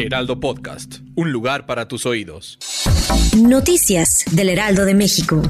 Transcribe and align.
Heraldo 0.00 0.40
Podcast, 0.40 1.00
un 1.14 1.30
lugar 1.30 1.66
para 1.66 1.86
tus 1.86 2.06
oídos. 2.06 2.58
Noticias 3.36 4.24
del 4.30 4.48
Heraldo 4.48 4.86
de 4.86 4.94
México. 4.94 5.42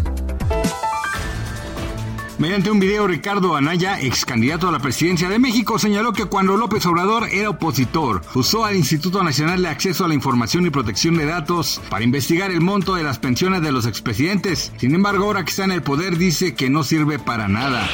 Mediante 2.39 2.71
un 2.71 2.81
video, 2.81 3.07
Ricardo 3.07 3.55
Anaya, 3.55 4.01
ex 4.01 4.25
candidato 4.25 4.67
a 4.67 4.73
la 4.73 4.81
presidencia 4.81 5.29
de 5.29 5.39
México, 5.39 5.79
señaló 5.79 6.13
que 6.13 6.25
cuando 6.25 6.57
López 6.57 6.85
Obrador 6.87 7.29
era 7.29 7.51
opositor, 7.51 8.23
usó 8.35 8.65
al 8.65 8.77
Instituto 8.77 9.23
Nacional 9.23 9.63
de 9.63 9.69
Acceso 9.69 10.05
a 10.05 10.09
la 10.09 10.15
Información 10.15 10.67
y 10.67 10.71
Protección 10.71 11.17
de 11.17 11.27
Datos 11.27 11.81
para 11.89 12.03
investigar 12.03 12.51
el 12.51 12.61
monto 12.61 12.95
de 12.95 13.05
las 13.05 13.19
pensiones 13.19 13.63
de 13.63 13.73
los 13.73 13.87
expresidentes. 13.87 14.73
Sin 14.79 14.95
embargo, 14.95 15.27
ahora 15.27 15.45
que 15.45 15.51
está 15.51 15.65
en 15.65 15.73
el 15.73 15.83
poder, 15.83 16.17
dice 16.17 16.55
que 16.55 16.71
no 16.71 16.83
sirve 16.83 17.19
para 17.19 17.47
nada. 17.47 17.89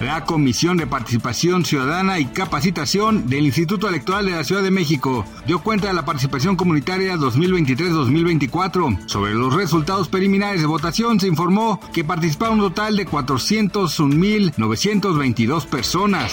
La 0.00 0.24
Comisión 0.24 0.78
de 0.78 0.86
Participación 0.86 1.66
Ciudadana 1.66 2.18
y 2.18 2.24
Capacitación 2.24 3.28
del 3.28 3.44
Instituto 3.44 3.86
Electoral 3.86 4.24
de 4.24 4.32
la 4.32 4.44
Ciudad 4.44 4.62
de 4.62 4.70
México 4.70 5.26
dio 5.46 5.62
cuenta 5.62 5.88
de 5.88 5.92
la 5.92 6.06
participación 6.06 6.56
comunitaria 6.56 7.16
2023-2024. 7.16 9.06
Sobre 9.06 9.34
los 9.34 9.52
resultados 9.52 10.08
preliminares 10.08 10.62
de 10.62 10.66
votación 10.66 11.20
se 11.20 11.26
informó 11.26 11.78
que 11.92 12.02
participaron 12.02 12.60
un 12.60 12.70
total 12.70 12.96
de 12.96 13.06
401.922 13.06 15.66
personas. 15.66 16.32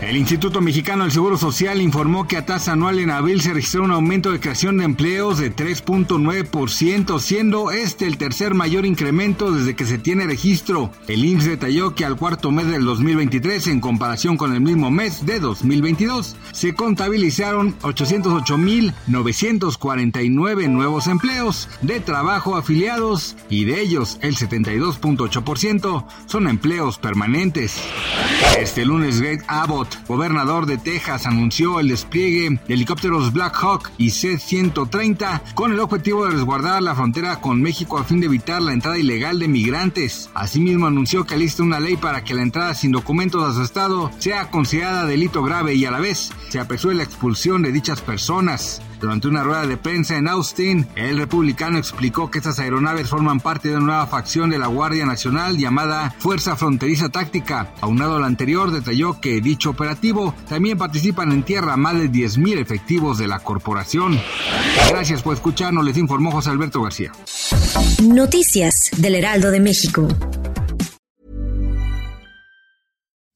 El 0.00 0.16
Instituto 0.16 0.60
Mexicano 0.60 1.02
del 1.02 1.12
Seguro 1.12 1.36
Social 1.38 1.82
informó 1.82 2.28
que 2.28 2.36
a 2.36 2.46
tasa 2.46 2.74
anual 2.74 3.00
en 3.00 3.10
abril 3.10 3.40
se 3.40 3.52
registró 3.52 3.82
un 3.82 3.90
aumento 3.90 4.30
de 4.30 4.38
creación 4.38 4.76
de 4.76 4.84
empleos 4.84 5.38
de 5.38 5.52
3.9%, 5.52 7.18
siendo 7.18 7.72
este 7.72 8.06
el 8.06 8.16
tercer 8.16 8.54
mayor 8.54 8.86
incremento 8.86 9.50
desde 9.50 9.74
que 9.74 9.86
se 9.86 9.98
tiene 9.98 10.26
registro. 10.26 10.92
El 11.08 11.24
IMSS 11.24 11.46
detalló 11.46 11.96
que 11.96 12.04
al 12.04 12.16
cuarto 12.16 12.52
mes 12.52 12.75
del 12.76 12.84
2023, 12.84 13.66
en 13.68 13.80
comparación 13.80 14.36
con 14.36 14.52
el 14.52 14.60
mismo 14.60 14.90
mes 14.90 15.24
de 15.24 15.40
2022, 15.40 16.36
se 16.52 16.74
contabilizaron 16.74 17.74
808.949 17.78 20.68
nuevos 20.68 21.06
empleos 21.06 21.70
de 21.80 22.00
trabajo 22.00 22.54
afiliados 22.54 23.34
y 23.48 23.64
de 23.64 23.80
ellos 23.80 24.18
el 24.20 24.36
72.8% 24.36 26.04
son 26.26 26.48
empleos 26.48 26.98
permanentes. 26.98 27.80
Este 28.58 28.84
lunes 28.84 29.22
Greg 29.22 29.42
Abbott, 29.48 29.96
gobernador 30.06 30.66
de 30.66 30.76
Texas, 30.76 31.24
anunció 31.26 31.80
el 31.80 31.88
despliegue 31.88 32.60
de 32.68 32.74
helicópteros 32.74 33.32
Black 33.32 33.56
Hawk 33.56 33.90
y 33.96 34.10
C-130 34.10 35.54
con 35.54 35.72
el 35.72 35.80
objetivo 35.80 36.26
de 36.26 36.32
resguardar 36.32 36.82
la 36.82 36.94
frontera 36.94 37.40
con 37.40 37.62
México 37.62 37.96
a 37.96 38.04
fin 38.04 38.20
de 38.20 38.26
evitar 38.26 38.60
la 38.60 38.74
entrada 38.74 38.98
ilegal 38.98 39.38
de 39.38 39.48
migrantes. 39.48 40.28
Asimismo 40.34 40.86
anunció 40.86 41.24
que 41.24 41.36
alista 41.36 41.62
una 41.62 41.80
ley 41.80 41.96
para 41.96 42.22
que 42.22 42.34
la 42.34 42.42
entrada 42.42 42.65
sin 42.74 42.92
documentos 42.92 43.42
a 43.42 43.54
su 43.54 43.62
estado 43.62 44.10
sea 44.18 44.50
considerada 44.50 45.06
delito 45.06 45.42
grave 45.42 45.74
y 45.74 45.84
a 45.84 45.90
la 45.90 46.00
vez 46.00 46.32
se 46.48 46.60
apresure 46.60 46.94
la 46.94 47.02
expulsión 47.02 47.62
de 47.62 47.72
dichas 47.72 48.00
personas. 48.00 48.80
Durante 49.00 49.28
una 49.28 49.42
rueda 49.42 49.66
de 49.66 49.76
prensa 49.76 50.16
en 50.16 50.26
Austin, 50.26 50.86
el 50.96 51.18
republicano 51.18 51.76
explicó 51.78 52.30
que 52.30 52.38
estas 52.38 52.58
aeronaves 52.58 53.08
forman 53.08 53.40
parte 53.40 53.68
de 53.68 53.76
una 53.76 53.86
nueva 53.86 54.06
facción 54.06 54.48
de 54.48 54.58
la 54.58 54.68
Guardia 54.68 55.04
Nacional 55.04 55.58
llamada 55.58 56.14
Fuerza 56.18 56.56
Fronteriza 56.56 57.10
Táctica. 57.10 57.74
Aunado 57.82 58.16
al 58.16 58.24
anterior, 58.24 58.70
detalló 58.70 59.20
que 59.20 59.40
dicho 59.40 59.70
operativo 59.70 60.34
también 60.48 60.78
participan 60.78 61.30
en 61.32 61.42
tierra 61.42 61.76
más 61.76 61.94
de 61.98 62.10
10.000 62.10 62.58
efectivos 62.58 63.18
de 63.18 63.28
la 63.28 63.40
corporación. 63.40 64.18
Gracias 64.88 65.22
por 65.22 65.34
escucharnos, 65.34 65.84
les 65.84 65.98
informó 65.98 66.30
José 66.30 66.50
Alberto 66.50 66.82
García. 66.82 67.12
Noticias 68.02 68.90
del 68.96 69.14
Heraldo 69.14 69.50
de 69.50 69.60
México. 69.60 70.08